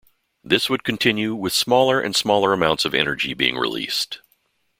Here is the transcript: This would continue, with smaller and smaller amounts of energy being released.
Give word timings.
This 0.43 0.67
would 0.67 0.83
continue, 0.83 1.35
with 1.35 1.53
smaller 1.53 2.01
and 2.01 2.15
smaller 2.15 2.53
amounts 2.53 2.85
of 2.85 2.95
energy 2.95 3.35
being 3.35 3.55
released. 3.55 4.19